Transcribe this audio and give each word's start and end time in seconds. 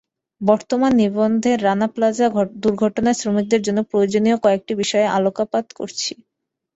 বর্তমান 0.41 0.91
নিবন্ধে 1.01 1.51
রানা 1.57 1.87
প্লাজা 1.93 2.25
দুর্ঘটনার 2.63 3.19
শ্রমিকদের 3.19 3.61
জন্য 3.63 3.79
প্রয়োজনীয় 3.91 4.37
কয়েকটি 4.43 4.73
বিষয়ে 4.81 5.07
আলোকপাত 5.17 5.65
করছি। 5.79 6.11